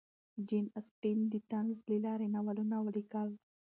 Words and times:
جین 0.47 0.65
اسټن 0.79 1.17
د 1.31 1.35
طنز 1.49 1.77
له 1.89 1.97
لارې 2.05 2.27
ناولونه 2.35 2.77
لیکل. 2.95 3.29